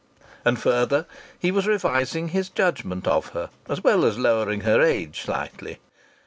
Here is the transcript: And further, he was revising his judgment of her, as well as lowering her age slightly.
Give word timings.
And 0.43 0.59
further, 0.59 1.05
he 1.37 1.51
was 1.51 1.67
revising 1.67 2.29
his 2.29 2.49
judgment 2.49 3.05
of 3.07 3.27
her, 3.37 3.51
as 3.69 3.83
well 3.83 4.03
as 4.03 4.17
lowering 4.17 4.61
her 4.61 4.81
age 4.81 5.21
slightly. 5.21 5.77